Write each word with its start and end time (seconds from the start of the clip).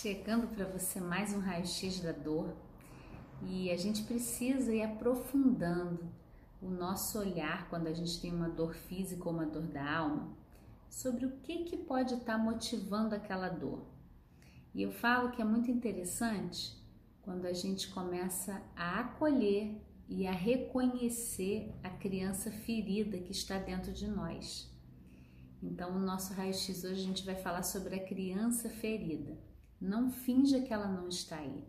chegando 0.00 0.46
para 0.54 0.64
você 0.64 1.00
mais 1.00 1.34
um 1.34 1.40
raio-x 1.40 1.98
da 1.98 2.12
dor 2.12 2.54
e 3.42 3.68
a 3.68 3.76
gente 3.76 4.04
precisa 4.04 4.72
ir 4.72 4.84
aprofundando 4.84 6.08
o 6.62 6.70
nosso 6.70 7.18
olhar 7.18 7.68
quando 7.68 7.88
a 7.88 7.92
gente 7.92 8.20
tem 8.20 8.32
uma 8.32 8.48
dor 8.48 8.74
física 8.74 9.28
ou 9.28 9.34
uma 9.34 9.44
dor 9.44 9.66
da 9.66 9.98
alma 9.98 10.36
sobre 10.88 11.26
o 11.26 11.32
que, 11.38 11.64
que 11.64 11.76
pode 11.76 12.14
estar 12.14 12.34
tá 12.34 12.38
motivando 12.38 13.12
aquela 13.12 13.48
dor. 13.48 13.84
E 14.72 14.82
eu 14.82 14.92
falo 14.92 15.32
que 15.32 15.42
é 15.42 15.44
muito 15.44 15.68
interessante 15.68 16.80
quando 17.22 17.46
a 17.46 17.52
gente 17.52 17.88
começa 17.88 18.62
a 18.76 19.00
acolher 19.00 19.82
e 20.08 20.28
a 20.28 20.32
reconhecer 20.32 21.74
a 21.82 21.90
criança 21.90 22.52
ferida 22.52 23.18
que 23.18 23.32
está 23.32 23.58
dentro 23.58 23.92
de 23.92 24.06
nós. 24.06 24.72
Então, 25.60 25.96
o 25.96 25.98
nosso 25.98 26.34
raio-x 26.34 26.84
hoje 26.84 27.00
a 27.00 27.04
gente 27.04 27.26
vai 27.26 27.34
falar 27.34 27.64
sobre 27.64 27.96
a 27.96 28.06
criança 28.06 28.70
ferida. 28.70 29.47
Não 29.80 30.10
finja 30.10 30.60
que 30.60 30.72
ela 30.72 30.88
não 30.88 31.08
está 31.08 31.38
aí. 31.38 31.64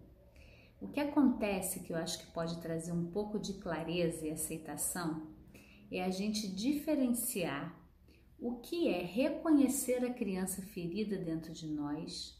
O 0.82 0.88
que 0.88 1.00
acontece 1.00 1.82
que 1.82 1.92
eu 1.92 1.98
acho 1.98 2.20
que 2.20 2.32
pode 2.32 2.62
trazer 2.62 2.92
um 2.92 3.12
pouco 3.12 3.38
de 3.38 3.54
clareza 3.56 4.26
e 4.26 4.32
aceitação 4.32 5.28
é 5.92 6.04
a 6.04 6.10
gente 6.10 6.48
diferenciar 6.48 7.78
o 8.40 8.56
que 8.60 8.88
é 8.88 9.04
reconhecer 9.04 10.06
a 10.06 10.14
criança 10.14 10.62
ferida 10.62 11.18
dentro 11.18 11.52
de 11.52 11.68
nós 11.68 12.40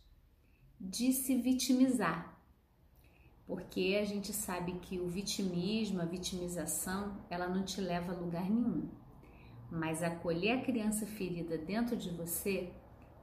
de 0.80 1.12
se 1.12 1.36
vitimizar. 1.36 2.40
Porque 3.46 3.98
a 4.00 4.06
gente 4.06 4.32
sabe 4.32 4.74
que 4.80 5.00
o 5.00 5.08
vitimismo, 5.08 6.02
a 6.02 6.06
vitimização, 6.06 7.18
ela 7.30 7.48
não 7.48 7.66
te 7.66 7.82
leva 7.82 8.14
a 8.14 8.16
lugar 8.16 8.50
nenhum. 8.50 8.90
Mas 9.70 10.02
acolher 10.02 10.52
a 10.52 10.62
criança 10.62 11.06
ferida 11.06 11.58
dentro 11.58 11.98
de 11.98 12.10
você 12.12 12.72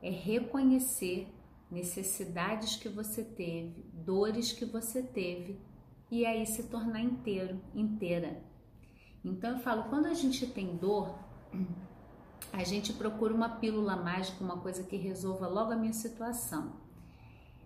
é 0.02 0.10
reconhecer 0.10 1.28
necessidades 1.76 2.76
que 2.76 2.88
você 2.88 3.22
teve, 3.22 3.84
dores 3.92 4.50
que 4.50 4.64
você 4.64 5.02
teve 5.02 5.60
e 6.10 6.24
aí 6.24 6.46
se 6.46 6.62
tornar 6.64 7.00
inteiro, 7.00 7.60
inteira. 7.74 8.42
Então 9.22 9.50
eu 9.50 9.58
falo, 9.58 9.90
quando 9.90 10.06
a 10.06 10.14
gente 10.14 10.46
tem 10.46 10.74
dor, 10.76 11.14
a 12.50 12.64
gente 12.64 12.94
procura 12.94 13.34
uma 13.34 13.48
pílula 13.48 13.94
mágica, 13.94 14.42
uma 14.42 14.58
coisa 14.58 14.82
que 14.84 14.96
resolva 14.96 15.46
logo 15.46 15.72
a 15.72 15.76
minha 15.76 15.92
situação. 15.92 16.72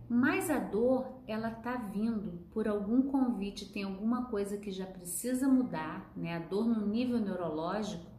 Mas 0.09 0.51
a 0.51 0.59
dor, 0.59 1.23
ela 1.29 1.51
tá 1.51 1.77
vindo 1.77 2.45
por 2.53 2.67
algum 2.67 3.03
convite, 3.03 3.73
tem 3.73 3.85
alguma 3.85 4.25
coisa 4.25 4.57
que 4.57 4.73
já 4.73 4.87
precisa 4.87 5.47
mudar, 5.47 6.11
né? 6.17 6.35
A 6.35 6.41
dor 6.41 6.67
no 6.67 6.85
nível 6.85 7.21
neurológico 7.21 8.10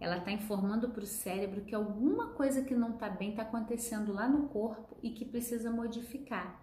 ela 0.00 0.18
está 0.18 0.30
informando 0.30 0.88
para 0.90 1.02
o 1.02 1.06
cérebro 1.06 1.62
que 1.62 1.74
alguma 1.74 2.28
coisa 2.28 2.62
que 2.62 2.74
não 2.74 2.94
está 2.94 3.08
bem 3.08 3.30
está 3.30 3.42
acontecendo 3.42 4.12
lá 4.12 4.28
no 4.28 4.48
corpo 4.48 4.96
e 5.02 5.10
que 5.10 5.24
precisa 5.24 5.70
modificar. 5.70 6.62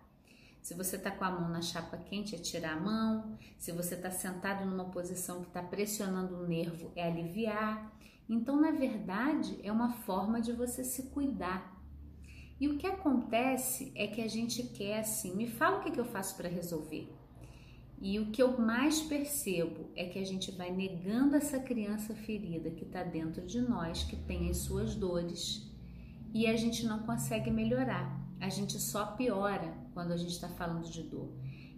Se 0.61 0.73
você 0.73 0.95
está 0.95 1.11
com 1.11 1.23
a 1.23 1.29
mão 1.29 1.49
na 1.49 1.61
chapa 1.61 1.95
quente, 1.97 2.33
é 2.33 2.39
tirar 2.39 2.73
a 2.73 2.79
mão. 2.79 3.37
Se 3.57 3.71
você 3.71 3.93
está 3.93 4.09
sentado 4.09 4.65
numa 4.65 4.85
posição 4.85 5.41
que 5.41 5.49
está 5.49 5.61
pressionando 5.61 6.37
o 6.37 6.47
nervo, 6.47 6.91
é 6.95 7.07
aliviar. 7.07 7.93
Então, 8.27 8.59
na 8.59 8.71
verdade, 8.71 9.59
é 9.61 9.71
uma 9.71 9.91
forma 9.91 10.41
de 10.41 10.51
você 10.53 10.83
se 10.83 11.03
cuidar. 11.11 11.75
E 12.59 12.67
o 12.67 12.77
que 12.77 12.87
acontece 12.87 13.91
é 13.95 14.07
que 14.07 14.21
a 14.21 14.27
gente 14.27 14.63
quer 14.63 14.99
assim, 14.99 15.35
me 15.35 15.45
fala 15.45 15.77
o 15.77 15.83
que, 15.83 15.91
que 15.91 15.99
eu 15.99 16.05
faço 16.05 16.35
para 16.35 16.49
resolver. 16.49 17.13
E 18.01 18.19
o 18.19 18.27
que 18.27 18.41
eu 18.43 18.59
mais 18.59 19.01
percebo 19.01 19.89
é 19.95 20.05
que 20.05 20.19
a 20.19 20.25
gente 20.25 20.51
vai 20.51 20.71
negando 20.71 21.35
essa 21.35 21.59
criança 21.59 22.13
ferida 22.13 22.69
que 22.69 22.83
está 22.83 23.03
dentro 23.03 23.45
de 23.45 23.61
nós, 23.61 24.03
que 24.03 24.15
tem 24.15 24.49
as 24.49 24.57
suas 24.57 24.95
dores, 24.95 25.71
e 26.33 26.47
a 26.47 26.55
gente 26.55 26.85
não 26.85 26.99
consegue 26.99 27.49
melhorar. 27.49 28.21
A 28.39 28.49
gente 28.49 28.79
só 28.79 29.05
piora 29.05 29.73
quando 29.93 30.11
a 30.11 30.17
gente 30.17 30.31
está 30.31 30.49
falando 30.49 30.89
de 30.89 31.03
dor. 31.03 31.31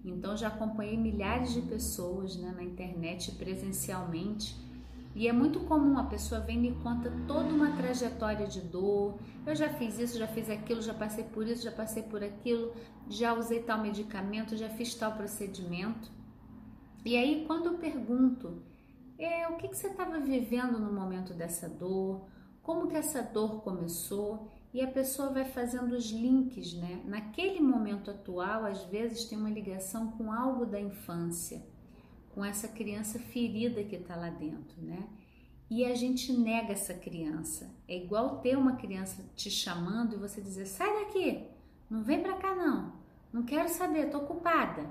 Então, 0.04 0.36
já 0.36 0.48
acompanhei 0.48 0.98
milhares 0.98 1.54
de 1.54 1.62
pessoas 1.62 2.36
né, 2.38 2.52
na 2.56 2.64
internet 2.64 3.32
presencialmente. 3.34 4.56
E 5.18 5.28
é 5.28 5.34
muito 5.34 5.62
comum 5.62 5.98
a 5.98 6.04
pessoa 6.04 6.40
vem 6.42 6.64
e 6.68 6.76
conta 6.76 7.12
toda 7.28 7.50
uma 7.50 7.76
trajetória 7.76 8.46
de 8.46 8.62
dor. 8.62 9.18
Eu 9.48 9.56
já 9.56 9.68
fiz 9.68 9.98
isso, 9.98 10.16
já 10.16 10.28
fiz 10.28 10.48
aquilo, 10.48 10.80
já 10.80 10.94
passei 10.94 11.24
por 11.24 11.48
isso, 11.48 11.64
já 11.64 11.72
passei 11.72 12.04
por 12.04 12.24
aquilo, 12.24 12.72
já 13.10 13.34
usei 13.34 13.64
tal 13.64 13.82
medicamento, 13.82 14.56
já 14.56 14.70
fiz 14.70 14.94
tal 14.94 15.14
procedimento. 15.14 16.12
E 17.04 17.18
aí, 17.18 17.46
quando 17.48 17.66
eu 17.66 17.80
pergunto, 17.80 18.62
é, 19.18 19.48
o 19.48 19.56
que, 19.56 19.70
que 19.70 19.76
você 19.76 19.88
estava 19.88 20.20
vivendo 20.20 20.78
no 20.78 20.94
momento 20.94 21.34
dessa 21.34 21.68
dor? 21.68 22.28
Como 22.62 22.88
que 22.88 22.96
essa 22.96 23.24
dor 23.24 23.64
começou? 23.64 24.52
E 24.72 24.84
a 24.84 24.88
pessoa 24.88 25.30
vai 25.30 25.46
fazendo 25.46 25.94
os 25.94 26.12
links, 26.12 26.76
né? 26.76 27.02
Naquele 27.06 27.60
momento 27.60 28.12
atual, 28.12 28.66
às 28.66 28.84
vezes 28.84 29.26
tem 29.26 29.36
uma 29.36 29.50
ligação 29.50 30.12
com 30.12 30.32
algo 30.32 30.64
da 30.64 30.80
infância, 30.80 31.66
com 32.38 32.46
essa 32.46 32.68
criança 32.68 33.18
ferida 33.18 33.84
que 33.84 33.96
está 33.96 34.16
lá 34.16 34.30
dentro, 34.30 34.80
né? 34.80 35.10
E 35.72 35.84
a 35.84 35.96
gente 35.96 36.32
nega 36.32 36.72
essa 36.72 36.94
criança. 36.94 37.76
É 37.88 37.98
igual 37.98 38.42
ter 38.42 38.56
uma 38.56 38.76
criança 38.76 39.26
te 39.36 39.50
chamando 39.50 40.14
e 40.14 40.20
você 40.20 40.40
dizer: 40.40 40.68
sai 40.68 41.04
daqui, 41.04 41.48
não 41.90 42.04
vem 42.04 42.22
para 42.22 42.38
cá 42.38 42.54
não, 42.54 42.94
não 43.34 43.42
quero 43.42 43.68
saber, 43.68 44.12
tô 44.12 44.20
ocupada. 44.20 44.86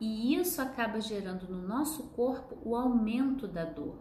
E 0.00 0.34
isso 0.34 0.62
acaba 0.62 1.02
gerando 1.02 1.46
no 1.52 1.68
nosso 1.68 2.04
corpo 2.04 2.56
o 2.64 2.74
aumento 2.74 3.46
da 3.46 3.66
dor. 3.66 3.98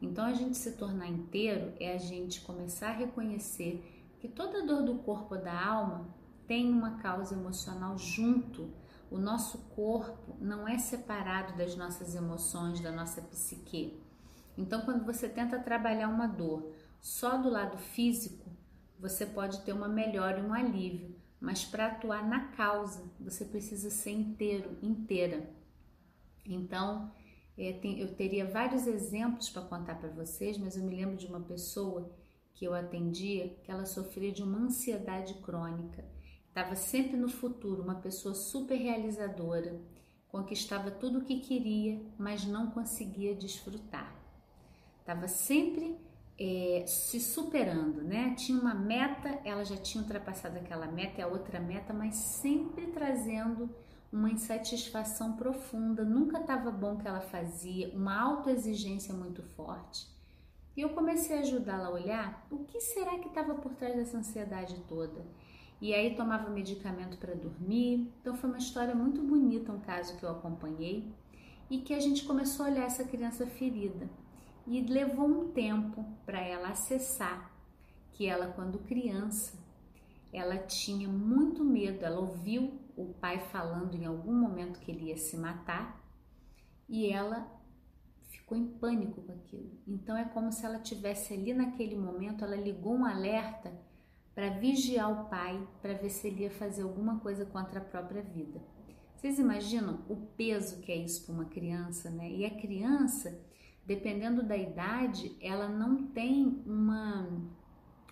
Então, 0.00 0.24
a 0.24 0.32
gente 0.32 0.56
se 0.56 0.76
tornar 0.76 1.08
inteiro 1.08 1.72
é 1.80 1.94
a 1.94 1.98
gente 1.98 2.42
começar 2.42 2.90
a 2.90 2.96
reconhecer 2.96 4.06
que 4.20 4.28
toda 4.28 4.64
dor 4.64 4.84
do 4.84 5.00
corpo 5.00 5.34
ou 5.34 5.42
da 5.42 5.66
alma 5.66 6.14
tem 6.46 6.70
uma 6.70 6.98
causa 6.98 7.34
emocional 7.34 7.98
junto. 7.98 8.70
O 9.10 9.18
nosso 9.18 9.58
corpo 9.70 10.36
não 10.40 10.68
é 10.68 10.78
separado 10.78 11.56
das 11.56 11.74
nossas 11.76 12.14
emoções, 12.14 12.80
da 12.80 12.92
nossa 12.92 13.20
psique. 13.22 14.00
Então, 14.56 14.82
quando 14.82 15.04
você 15.04 15.28
tenta 15.28 15.58
trabalhar 15.58 16.08
uma 16.08 16.26
dor 16.26 16.72
só 17.00 17.36
do 17.36 17.50
lado 17.50 17.76
físico, 17.76 18.50
você 18.98 19.26
pode 19.26 19.60
ter 19.62 19.72
uma 19.72 19.88
melhora 19.88 20.38
e 20.38 20.42
um 20.42 20.52
alívio 20.52 21.20
mas 21.40 21.64
para 21.64 21.86
atuar 21.86 22.28
na 22.28 22.48
causa 22.48 23.02
você 23.18 23.44
precisa 23.44 23.88
ser 23.88 24.10
inteiro, 24.10 24.76
inteira. 24.82 25.48
Então, 26.44 27.10
é, 27.56 27.80
eu 27.82 28.14
teria 28.14 28.44
vários 28.44 28.86
exemplos 28.86 29.48
para 29.48 29.62
contar 29.62 29.94
para 29.94 30.10
vocês, 30.10 30.58
mas 30.58 30.76
eu 30.76 30.84
me 30.84 30.94
lembro 30.94 31.16
de 31.16 31.26
uma 31.26 31.40
pessoa 31.40 32.12
que 32.52 32.64
eu 32.64 32.74
atendia 32.74 33.56
que 33.62 33.70
ela 33.70 33.86
sofria 33.86 34.30
de 34.30 34.42
uma 34.42 34.58
ansiedade 34.58 35.34
crônica, 35.34 36.04
estava 36.50 36.76
sempre 36.76 37.16
no 37.16 37.28
futuro, 37.28 37.82
uma 37.82 37.94
pessoa 37.94 38.34
super 38.34 38.76
realizadora, 38.76 39.80
conquistava 40.28 40.90
tudo 40.90 41.20
o 41.20 41.24
que 41.24 41.40
queria, 41.40 42.00
mas 42.18 42.44
não 42.44 42.70
conseguia 42.70 43.34
desfrutar. 43.34 44.14
Estava 45.00 45.26
sempre 45.26 45.96
é, 46.38 46.84
se 46.86 47.18
superando, 47.18 48.02
né? 48.02 48.34
Tinha 48.36 48.58
uma 48.58 48.74
meta, 48.74 49.40
ela 49.44 49.64
já 49.64 49.76
tinha 49.76 50.02
ultrapassado 50.02 50.58
aquela 50.58 50.86
meta 50.86 51.20
e 51.20 51.22
a 51.22 51.26
outra 51.26 51.58
meta, 51.58 51.92
mas 51.92 52.14
sempre 52.14 52.88
trazendo 52.88 53.68
uma 54.12 54.30
insatisfação 54.30 55.36
profunda. 55.36 56.04
Nunca 56.04 56.40
estava 56.40 56.70
bom 56.70 56.94
o 56.94 56.98
que 56.98 57.06
ela 57.06 57.20
fazia, 57.20 57.94
uma 57.94 58.20
autoexigência 58.20 59.14
muito 59.14 59.42
forte. 59.42 60.06
E 60.76 60.80
eu 60.80 60.90
comecei 60.90 61.36
a 61.36 61.40
ajudá-la 61.40 61.88
a 61.88 61.90
olhar 61.90 62.46
o 62.50 62.64
que 62.64 62.80
será 62.80 63.18
que 63.18 63.28
estava 63.28 63.54
por 63.54 63.74
trás 63.74 63.94
dessa 63.96 64.16
ansiedade 64.16 64.76
toda. 64.88 65.24
E 65.80 65.94
aí 65.94 66.14
tomava 66.14 66.50
medicamento 66.50 67.16
para 67.16 67.34
dormir. 67.34 68.12
Então 68.20 68.34
foi 68.34 68.50
uma 68.50 68.58
história 68.58 68.94
muito 68.94 69.22
bonita, 69.22 69.72
um 69.72 69.80
caso 69.80 70.16
que 70.18 70.24
eu 70.24 70.30
acompanhei 70.30 71.10
e 71.70 71.78
que 71.78 71.94
a 71.94 72.00
gente 72.00 72.24
começou 72.24 72.66
a 72.66 72.68
olhar 72.68 72.84
essa 72.84 73.04
criança 73.04 73.46
ferida 73.46 74.08
e 74.66 74.80
levou 74.82 75.26
um 75.26 75.48
tempo 75.52 76.04
para 76.26 76.40
ela 76.40 76.68
acessar 76.68 77.50
que 78.12 78.26
ela 78.26 78.48
quando 78.48 78.78
criança 78.80 79.58
ela 80.32 80.58
tinha 80.58 81.08
muito 81.08 81.64
medo, 81.64 82.04
ela 82.04 82.20
ouviu 82.20 82.80
o 82.96 83.14
pai 83.14 83.40
falando 83.40 83.94
em 83.94 84.04
algum 84.04 84.32
momento 84.32 84.78
que 84.78 84.90
ele 84.90 85.06
ia 85.06 85.16
se 85.16 85.36
matar 85.36 86.00
e 86.88 87.08
ela 87.08 87.48
ficou 88.28 88.56
em 88.56 88.66
pânico 88.66 89.22
com 89.22 89.32
aquilo. 89.32 89.70
Então 89.86 90.16
é 90.16 90.24
como 90.24 90.52
se 90.52 90.64
ela 90.64 90.78
tivesse 90.78 91.34
ali 91.34 91.52
naquele 91.52 91.96
momento, 91.96 92.44
ela 92.44 92.56
ligou 92.56 92.94
um 92.94 93.04
alerta 93.04 93.72
para 94.34 94.50
vigiar 94.50 95.10
o 95.10 95.28
pai, 95.28 95.60
para 95.82 95.94
ver 95.94 96.10
se 96.10 96.28
ele 96.28 96.44
ia 96.44 96.50
fazer 96.50 96.82
alguma 96.82 97.18
coisa 97.20 97.44
contra 97.44 97.80
a 97.80 97.84
própria 97.84 98.22
vida. 98.22 98.60
Vocês 99.16 99.38
imaginam 99.38 100.00
o 100.08 100.16
peso 100.16 100.80
que 100.80 100.90
é 100.90 100.96
isso 100.96 101.26
para 101.26 101.34
uma 101.34 101.44
criança, 101.44 102.08
né? 102.10 102.30
E 102.30 102.44
a 102.44 102.50
criança, 102.50 103.38
dependendo 103.84 104.42
da 104.42 104.56
idade, 104.56 105.36
ela 105.42 105.68
não 105.68 106.06
tem 106.06 106.62
uma, 106.64 107.28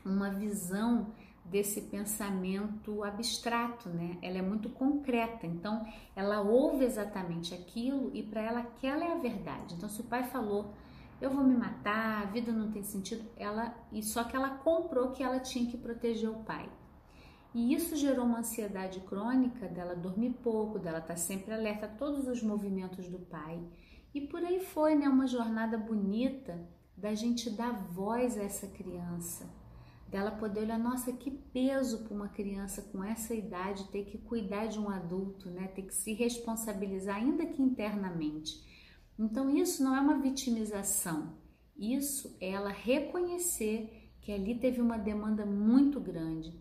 uma 0.05 0.31
visão 0.31 1.15
desse 1.47 1.83
pensamento 1.83 3.03
abstrato, 3.03 3.89
né? 3.89 4.19
Ela 4.21 4.39
é 4.39 4.43
muito 4.43 4.69
concreta, 4.69 5.47
então 5.47 5.87
ela 6.15 6.43
ouve 6.43 6.85
exatamente 6.85 7.55
aquilo 7.55 8.11
e 8.13 8.23
para 8.23 8.43
ela 8.43 8.61
aquela 8.61 9.05
é 9.05 9.13
a 9.13 9.19
verdade. 9.19 9.75
Então, 9.75 9.89
se 9.89 10.01
o 10.01 10.05
pai 10.05 10.25
falou, 10.25 10.75
eu 11.21 11.31
vou 11.31 11.43
me 11.43 11.57
matar, 11.57 12.23
a 12.23 12.27
vida 12.27 12.53
não 12.53 12.71
tem 12.71 12.83
sentido, 12.83 13.29
ela 13.37 13.75
e 13.93 14.03
só 14.03 14.25
que 14.25 14.37
ela 14.37 14.51
comprou 14.51 15.11
que 15.11 15.23
ela 15.23 15.41
tinha 15.41 15.69
que 15.71 15.77
proteger 15.77 16.31
o 16.31 16.45
pai. 16.45 16.71
E 17.55 17.75
isso 17.75 17.97
gerou 17.97 18.25
uma 18.25 18.41
ansiedade 18.41 19.01
crônica 19.01 19.67
dela 19.67 19.97
dormir 19.97 20.31
pouco, 20.43 20.79
dela 20.79 20.99
estar 20.99 21.15
tá 21.15 21.17
sempre 21.17 21.53
alerta 21.53 21.87
a 21.87 21.89
todos 21.89 22.29
os 22.29 22.43
movimentos 22.43 23.09
do 23.09 23.19
pai. 23.19 23.61
E 24.15 24.21
por 24.21 24.45
aí 24.45 24.61
foi, 24.61 24.95
né? 24.95 25.09
Uma 25.09 25.27
jornada 25.27 25.77
bonita 25.77 26.59
da 26.97 27.15
gente 27.15 27.51
dar 27.51 27.73
voz 27.73 28.37
a 28.37 28.43
essa 28.43 28.67
criança, 28.67 29.49
dela 30.09 30.31
poder 30.31 30.61
olhar, 30.61 30.79
nossa, 30.79 31.13
que 31.13 31.31
peso 31.31 32.05
para 32.05 32.15
uma 32.15 32.29
criança 32.29 32.83
com 32.83 33.03
essa 33.03 33.35
idade 33.35 33.89
ter 33.89 34.05
que 34.05 34.19
cuidar 34.19 34.67
de 34.67 34.79
um 34.79 34.89
adulto, 34.89 35.51
né? 35.51 35.69
Ter 35.69 35.83
que 35.83 35.95
se 35.95 36.13
responsabilizar, 36.13 37.17
ainda 37.17 37.47
que 37.47 37.63
internamente. 37.63 38.78
Então, 39.19 39.51
isso 39.51 39.83
não 39.83 39.97
é 39.97 40.01
uma 40.01 40.19
vitimização, 40.19 41.37
isso 41.77 42.37
é 42.41 42.51
ela 42.51 42.71
reconhecer 42.71 44.13
que 44.21 44.33
ali 44.33 44.55
teve 44.55 44.81
uma 44.81 44.99
demanda 44.99 45.45
muito 45.45 45.99
grande. 45.99 46.55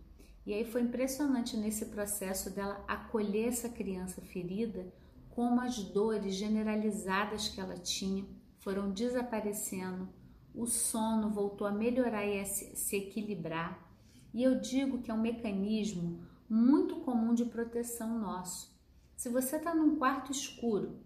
E 0.46 0.54
aí 0.54 0.64
foi 0.64 0.82
impressionante 0.82 1.58
nesse 1.58 1.88
processo 1.88 2.50
dela 2.50 2.84
acolher 2.88 3.50
essa 3.50 3.68
criança 3.68 4.22
ferida, 4.22 4.92
como 5.30 5.60
as 5.62 5.78
dores 5.84 6.34
generalizadas 6.36 7.50
que 7.50 7.60
ela 7.60 7.76
tinha 7.76 8.26
foram 8.60 8.92
desaparecendo, 8.92 10.10
o 10.54 10.66
sono 10.66 11.30
voltou 11.30 11.68
a 11.68 11.72
melhorar 11.72 12.26
e 12.26 12.40
a 12.40 12.46
se 12.46 12.96
equilibrar. 12.96 13.86
E 14.34 14.42
eu 14.42 14.60
digo 14.60 15.02
que 15.02 15.12
é 15.12 15.14
um 15.14 15.22
mecanismo 15.22 16.20
muito 16.50 16.98
comum 16.98 17.34
de 17.34 17.46
proteção 17.46 18.18
nosso. 18.18 18.76
Se 19.16 19.30
você 19.30 19.58
está 19.58 19.76
num 19.76 19.98
quarto 19.98 20.32
escuro 20.32 21.00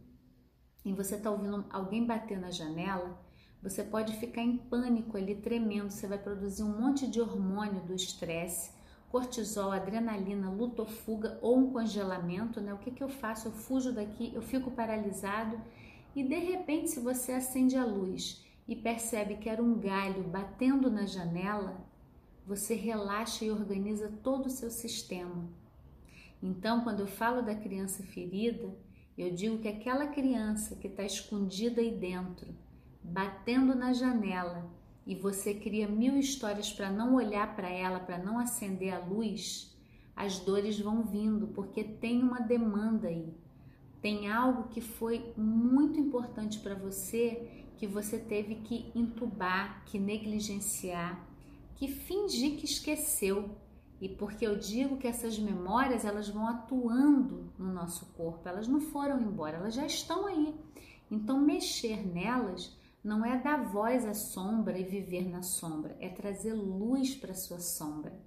e 0.84 0.94
você 0.94 1.16
está 1.16 1.30
ouvindo 1.30 1.66
alguém 1.70 2.06
bater 2.06 2.40
na 2.40 2.52
janela, 2.52 3.20
você 3.62 3.84
pode 3.84 4.14
ficar 4.18 4.42
em 4.42 4.58
pânico 4.58 5.16
ali, 5.16 5.36
tremendo. 5.36 5.92
Você 5.92 6.08
vai 6.08 6.18
produzir 6.18 6.64
um 6.64 6.80
monte 6.80 7.08
de 7.08 7.22
hormônio 7.22 7.82
do 7.82 7.94
estresse, 7.94 8.72
cortisol, 9.10 9.72
adrenalina, 9.72 10.50
luto 10.50 10.86
fuga 10.86 11.38
ou 11.42 11.60
um 11.60 11.72
congelamento, 11.72 12.60
né? 12.60 12.74
O 12.74 12.80
que, 12.80 12.90
que 12.90 13.04
eu 13.04 13.10
faço? 13.10 13.50
Eu 13.50 13.52
fujo 13.52 13.94
daqui, 13.94 14.32
eu 14.34 14.42
fico 14.42 14.72
paralisado 14.72 15.62
e 16.16 16.24
de 16.24 16.40
repente, 16.40 16.90
se 16.90 17.00
você 17.00 17.34
acende 17.34 17.78
a 17.78 17.86
luz 17.86 18.44
e 18.68 18.76
percebe 18.76 19.36
que 19.36 19.50
era 19.50 19.62
um 19.62 19.80
galho 19.80 20.24
batendo 20.24 20.90
na 20.90 21.06
janela, 21.06 21.86
você 22.46 22.74
relaxa 22.74 23.46
e 23.46 23.52
organiza 23.52 24.12
todo 24.24 24.48
o 24.48 24.50
seu 24.50 24.72
sistema. 24.72 25.48
Então, 26.42 26.82
quando 26.82 27.02
eu 27.02 27.08
falo 27.08 27.42
da 27.42 27.54
criança 27.54 28.02
ferida, 28.04 28.76
eu 29.18 29.34
digo 29.34 29.60
que 29.60 29.68
aquela 29.68 30.08
criança 30.08 30.76
que 30.76 30.88
está 30.88 31.04
escondida 31.04 31.82
aí 31.82 31.92
dentro, 31.92 32.48
batendo 33.04 33.76
na 33.76 33.94
janela, 33.94 34.70
e 35.06 35.16
você 35.16 35.54
cria 35.54 35.88
mil 35.88 36.18
histórias 36.18 36.72
para 36.72 36.90
não 36.90 37.16
olhar 37.16 37.56
para 37.56 37.70
ela, 37.70 38.00
para 38.00 38.18
não 38.18 38.40
acender 38.40 38.94
a 38.94 39.00
luz, 39.00 39.76
as 40.16 40.40
dores 40.40 40.80
vão 40.80 41.04
vindo, 41.04 41.48
porque 41.48 41.84
tem 41.84 42.22
uma 42.22 42.40
demanda 42.40 43.08
aí. 43.08 43.34
Tem 44.02 44.32
algo 44.32 44.70
que 44.70 44.82
foi 44.82 45.34
muito 45.36 46.00
importante 46.00 46.60
para 46.60 46.76
você 46.76 47.66
que 47.78 47.88
você 47.88 48.20
teve 48.20 48.56
que 48.56 48.92
entubar, 48.94 49.84
que 49.86 49.98
negligenciar, 49.98 51.28
que 51.76 51.88
fingir 51.88 52.58
que 52.58 52.66
esqueceu. 52.66 53.50
E 54.02 54.10
porque 54.10 54.48
eu 54.48 54.58
digo 54.58 54.98
que 54.98 55.08
essas 55.08 55.38
memórias 55.38 56.04
elas 56.04 56.28
vão 56.28 56.48
atuando 56.48 57.54
no 57.56 57.72
nosso 57.72 58.08
corpo, 58.14 58.50
elas 58.50 58.68
não 58.68 58.82
foram 58.82 59.22
embora, 59.22 59.58
elas 59.58 59.76
já 59.76 59.86
estão 59.86 60.26
aí. 60.26 60.56
Então 61.10 61.40
mexer 61.40 62.04
nelas 62.04 62.76
não 63.04 63.24
é 63.24 63.38
dar 63.38 63.64
voz 63.64 64.04
à 64.04 64.16
sombra 64.16 64.80
e 64.80 64.84
viver 64.84 65.30
na 65.30 65.44
sombra, 65.44 65.96
é 66.00 66.10
trazer 66.10 66.54
luz 66.54 67.16
para 67.16 67.36
sua 67.36 67.60
sombra. 67.60 68.20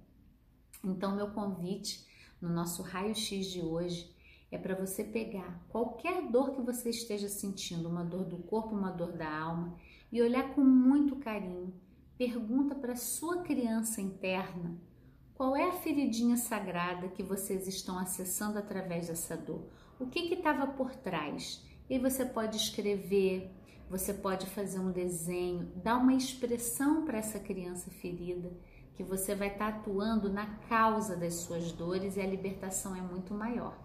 Então 0.81 1.13
meu 1.13 1.31
convite 1.31 2.07
no 2.41 2.47
nosso 2.47 2.81
raio-x 2.81 3.47
de 3.47 3.61
hoje 3.61 4.15
é 4.49 4.57
para 4.57 4.75
você 4.75 5.03
pegar 5.03 5.61
qualquer 5.67 6.31
dor 6.31 6.51
que 6.51 6.61
você 6.61 6.89
esteja 6.89 7.27
sentindo, 7.27 7.89
uma 7.89 8.05
dor 8.05 8.23
do 8.23 8.37
corpo, 8.37 8.73
uma 8.73 8.91
dor 8.91 9.11
da 9.11 9.29
alma, 9.29 9.75
e 10.09 10.21
olhar 10.21 10.55
com 10.55 10.61
muito 10.61 11.17
carinho. 11.17 11.73
Pergunta 12.17 12.73
para 12.73 12.95
sua 12.95 13.41
criança 13.41 13.99
interna 13.99 14.79
qual 15.35 15.53
é 15.53 15.67
a 15.67 15.73
feridinha 15.73 16.37
sagrada 16.37 17.09
que 17.09 17.21
vocês 17.21 17.67
estão 17.67 17.99
acessando 17.99 18.57
através 18.57 19.07
dessa 19.07 19.35
dor. 19.35 19.63
O 19.99 20.07
que 20.07 20.33
estava 20.33 20.65
por 20.65 20.95
trás? 20.95 21.61
E 21.89 21.99
você 21.99 22.25
pode 22.25 22.55
escrever, 22.55 23.51
você 23.89 24.13
pode 24.13 24.45
fazer 24.47 24.79
um 24.79 24.91
desenho, 24.91 25.69
dar 25.75 25.97
uma 25.97 26.13
expressão 26.13 27.05
para 27.05 27.17
essa 27.17 27.37
criança 27.37 27.91
ferida, 27.91 28.51
que 28.95 29.03
você 29.03 29.35
vai 29.35 29.49
estar 29.49 29.73
tá 29.73 29.77
atuando 29.77 30.31
na 30.31 30.45
causa 30.69 31.17
das 31.17 31.33
suas 31.35 31.71
dores 31.73 32.15
e 32.15 32.21
a 32.21 32.25
libertação 32.25 32.95
é 32.95 33.01
muito 33.01 33.33
maior. 33.33 33.77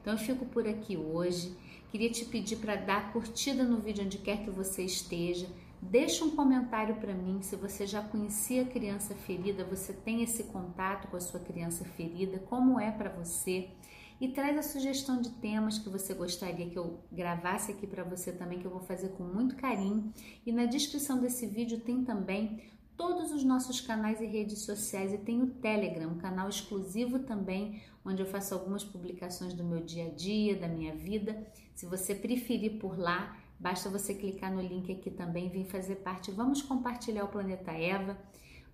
Então 0.00 0.12
eu 0.12 0.18
fico 0.18 0.44
por 0.46 0.66
aqui 0.66 0.96
hoje. 0.96 1.56
Queria 1.88 2.10
te 2.10 2.24
pedir 2.24 2.56
para 2.56 2.74
dar 2.74 3.12
curtida 3.12 3.62
no 3.62 3.78
vídeo 3.78 4.04
onde 4.04 4.18
quer 4.18 4.44
que 4.44 4.50
você 4.50 4.82
esteja. 4.82 5.46
Deixa 5.80 6.24
um 6.24 6.30
comentário 6.30 6.96
para 6.96 7.14
mim 7.14 7.42
se 7.42 7.54
você 7.54 7.86
já 7.86 8.02
conhecia 8.02 8.62
a 8.62 8.66
criança 8.66 9.14
ferida, 9.14 9.64
você 9.64 9.92
tem 9.92 10.22
esse 10.22 10.44
contato 10.44 11.08
com 11.08 11.16
a 11.16 11.20
sua 11.20 11.40
criança 11.40 11.84
ferida, 11.84 12.38
como 12.38 12.80
é 12.80 12.90
para 12.90 13.10
você? 13.10 13.70
E 14.18 14.28
traz 14.28 14.56
a 14.56 14.62
sugestão 14.62 15.20
de 15.20 15.30
temas 15.30 15.78
que 15.78 15.90
você 15.90 16.14
gostaria 16.14 16.70
que 16.70 16.78
eu 16.78 17.00
gravasse 17.12 17.72
aqui 17.72 17.86
para 17.86 18.02
você 18.02 18.32
também, 18.32 18.58
que 18.58 18.64
eu 18.64 18.70
vou 18.70 18.80
fazer 18.80 19.10
com 19.10 19.24
muito 19.24 19.56
carinho. 19.56 20.12
E 20.44 20.50
na 20.50 20.64
descrição 20.64 21.20
desse 21.20 21.46
vídeo 21.46 21.80
tem 21.80 22.02
também 22.02 22.62
todos 22.96 23.30
os 23.30 23.44
nossos 23.44 23.78
canais 23.78 24.20
e 24.22 24.26
redes 24.26 24.60
sociais 24.60 25.12
e 25.12 25.18
tem 25.18 25.42
o 25.42 25.48
Telegram, 25.48 26.12
um 26.12 26.18
canal 26.18 26.48
exclusivo 26.48 27.18
também, 27.18 27.82
onde 28.04 28.22
eu 28.22 28.26
faço 28.26 28.54
algumas 28.54 28.82
publicações 28.82 29.52
do 29.52 29.62
meu 29.62 29.84
dia 29.84 30.06
a 30.06 30.10
dia, 30.10 30.56
da 30.56 30.66
minha 30.66 30.94
vida. 30.94 31.46
Se 31.74 31.84
você 31.84 32.14
preferir 32.14 32.78
por 32.78 32.98
lá, 32.98 33.36
basta 33.58 33.88
você 33.88 34.14
clicar 34.14 34.52
no 34.52 34.60
link 34.60 34.92
aqui 34.92 35.10
também, 35.10 35.48
vir 35.48 35.66
fazer 35.66 35.96
parte. 35.96 36.30
Vamos 36.30 36.62
compartilhar 36.62 37.24
o 37.24 37.28
planeta 37.28 37.72
Eva, 37.72 38.18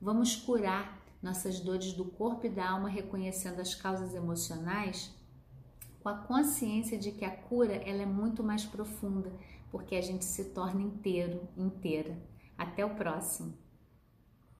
vamos 0.00 0.36
curar 0.36 1.00
nossas 1.22 1.60
dores 1.60 1.92
do 1.92 2.04
corpo 2.04 2.46
e 2.46 2.50
da 2.50 2.70
alma, 2.70 2.88
reconhecendo 2.88 3.60
as 3.60 3.74
causas 3.74 4.14
emocionais, 4.14 5.14
com 6.02 6.08
a 6.08 6.18
consciência 6.18 6.98
de 6.98 7.12
que 7.12 7.24
a 7.24 7.30
cura 7.30 7.74
ela 7.74 8.02
é 8.02 8.06
muito 8.06 8.42
mais 8.42 8.64
profunda, 8.64 9.32
porque 9.70 9.94
a 9.94 10.00
gente 10.00 10.24
se 10.24 10.46
torna 10.46 10.82
inteiro, 10.82 11.48
inteira. 11.56 12.18
Até 12.58 12.84
o 12.84 12.94
próximo. 12.94 13.61